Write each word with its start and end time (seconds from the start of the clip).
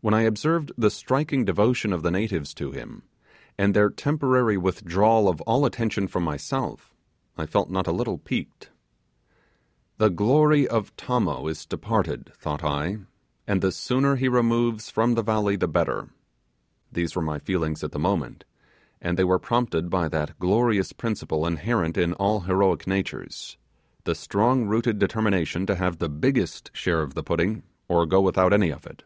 When 0.00 0.14
I 0.14 0.22
observed 0.22 0.70
the 0.78 0.90
striking 0.90 1.44
devotion 1.44 1.92
of 1.92 2.04
the 2.04 2.12
natives 2.12 2.54
to 2.54 2.70
him, 2.70 3.02
and 3.58 3.74
their 3.74 3.90
temporary 3.90 4.56
withdrawal 4.56 5.28
of 5.28 5.40
all 5.40 5.66
attention 5.66 6.06
from 6.06 6.22
myself, 6.22 6.94
I 7.36 7.46
felt 7.46 7.68
not 7.68 7.88
a 7.88 7.92
little 7.92 8.16
piqued. 8.16 8.70
The 9.98 10.08
glory 10.08 10.68
of 10.68 10.96
Tommo 10.96 11.48
is 11.48 11.66
departed, 11.66 12.30
thought 12.38 12.62
I, 12.62 12.98
and 13.44 13.60
the 13.60 13.72
sooner 13.72 14.14
he 14.14 14.28
removes 14.28 14.88
from 14.88 15.14
the 15.14 15.22
valley 15.24 15.56
the 15.56 15.66
better. 15.68 16.08
These 16.92 17.16
were 17.16 17.20
my 17.22 17.40
feelings 17.40 17.82
at 17.82 17.90
the 17.90 17.98
moment, 17.98 18.44
and 19.02 19.18
they 19.18 19.24
were 19.24 19.40
prompted 19.40 19.90
by 19.90 20.08
that 20.10 20.38
glorious 20.38 20.92
principle 20.92 21.44
inherent 21.44 21.98
in 21.98 22.12
all 22.14 22.42
heroic 22.42 22.86
natures 22.86 23.58
the 24.04 24.14
strong 24.14 24.66
rooted 24.68 25.00
determination 25.00 25.66
to 25.66 25.74
have 25.74 25.98
the 25.98 26.08
biggest 26.08 26.70
share 26.72 27.02
of 27.02 27.14
the 27.14 27.24
pudding 27.24 27.64
or 27.88 28.04
to 28.04 28.08
go 28.08 28.20
without 28.20 28.52
any 28.52 28.70
of 28.70 28.86
it. 28.86 29.02